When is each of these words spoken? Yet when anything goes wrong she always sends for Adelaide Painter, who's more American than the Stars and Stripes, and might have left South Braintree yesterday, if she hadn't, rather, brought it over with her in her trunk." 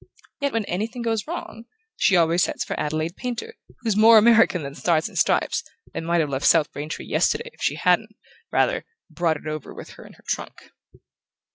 Yet 0.39 0.51
when 0.51 0.65
anything 0.65 1.03
goes 1.03 1.27
wrong 1.27 1.65
she 1.95 2.17
always 2.17 2.41
sends 2.41 2.63
for 2.63 2.73
Adelaide 2.79 3.15
Painter, 3.15 3.53
who's 3.81 3.95
more 3.95 4.17
American 4.17 4.63
than 4.63 4.73
the 4.73 4.79
Stars 4.79 5.07
and 5.07 5.15
Stripes, 5.15 5.61
and 5.93 6.07
might 6.07 6.21
have 6.21 6.29
left 6.31 6.47
South 6.47 6.71
Braintree 6.71 7.05
yesterday, 7.05 7.51
if 7.53 7.61
she 7.61 7.75
hadn't, 7.75 8.15
rather, 8.51 8.83
brought 9.11 9.37
it 9.37 9.45
over 9.45 9.75
with 9.75 9.89
her 9.89 10.05
in 10.07 10.13
her 10.13 10.23
trunk." 10.27 10.71